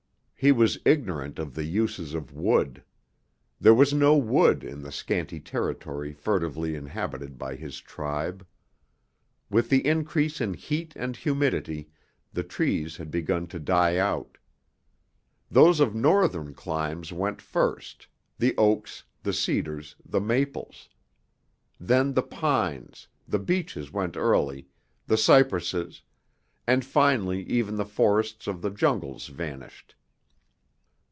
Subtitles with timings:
[0.43, 2.81] He was ignorant of the uses of wood.
[3.59, 8.43] There was no wood in the scanty territory furtively inhabited by his tribe.
[9.51, 11.89] With the increase in heat and humidity
[12.33, 14.39] the trees had begun to die out.
[15.51, 18.07] Those of northern climes went first,
[18.39, 20.89] the oaks, the cedars, the maples.
[21.79, 24.65] Then the pines the beeches went early
[25.05, 26.01] the cypresses,
[26.65, 29.93] and finally even the forests of the jungles vanished.